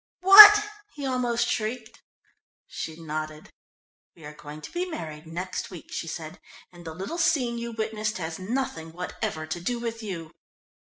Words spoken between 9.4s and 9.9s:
to do